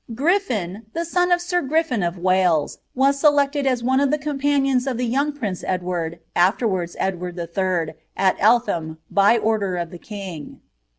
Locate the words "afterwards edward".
6.35-7.37